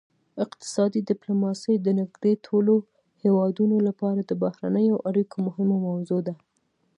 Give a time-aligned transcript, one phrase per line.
[0.45, 2.73] اقتصادي ډیپلوماسي د نږدې ټولو
[3.23, 6.35] هیوادونو لپاره د بهرنیو اړیکو مهمه موضوع ده